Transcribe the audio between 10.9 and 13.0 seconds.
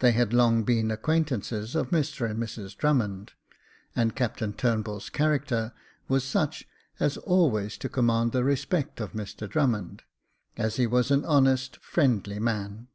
an honest, friendly man.